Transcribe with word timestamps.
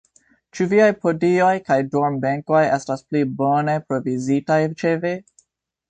Ĉu 0.57 0.65
viaj 0.69 0.87
podioj 1.03 1.51
kaj 1.67 1.77
dormbenkoj 1.97 2.63
estas 2.81 3.07
pli 3.11 3.25
bone 3.43 3.79
provizitaj 3.91 4.63
ĉe 4.83 4.97
vi? 5.07 5.15